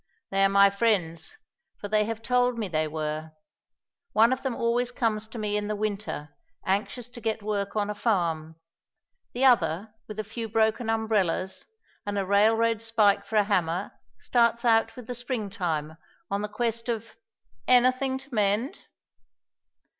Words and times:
They 0.31 0.43
are 0.43 0.49
my 0.49 0.71
friends, 0.71 1.37
for 1.79 1.87
they 1.87 2.05
have 2.05 2.23
told 2.23 2.57
me 2.57 2.67
they 2.67 2.87
were. 2.87 3.33
One 4.13 4.33
of 4.33 4.41
them 4.41 4.55
always 4.55 4.91
comes 4.91 5.27
to 5.27 5.37
me 5.37 5.55
in 5.55 5.67
the 5.67 5.75
Winter 5.75 6.33
anxious 6.65 7.07
to 7.09 7.21
get 7.21 7.43
work 7.43 7.75
on 7.75 7.87
a 7.87 7.93
farm; 7.93 8.55
the 9.33 9.45
other 9.45 9.93
with 10.07 10.19
a 10.19 10.23
few 10.23 10.49
broken 10.49 10.89
umbrellas 10.89 11.67
and 12.03 12.17
a 12.17 12.25
railroad 12.25 12.81
spike 12.81 13.23
for 13.25 13.35
a 13.35 13.43
hammer, 13.43 13.91
starts 14.17 14.65
out 14.65 14.95
with 14.95 15.05
the 15.05 15.13
Springtime 15.13 15.95
on 16.31 16.41
the 16.41 16.49
quest 16.49 16.89
of 16.89 17.15
"anything 17.67 18.17
to 18.17 18.33
mend." 18.33 18.79